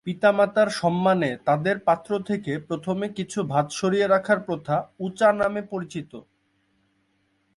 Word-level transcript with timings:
পিতামাতার 0.07 0.69
সম্মানে 0.71 1.29
তাদের 1.45 1.75
পাত্র 1.79 2.11
থেকে 2.23 2.51
প্রথমে 2.59 3.07
কিছু 3.09 3.39
ভাত 3.43 3.67
সরিয়ে 3.71 4.07
রাখার 4.07 4.39
প্রথা 4.39 4.75
উ 4.99 5.07
চা 5.09 5.29
নামে 5.33 5.61
পরিচিত। 5.71 6.11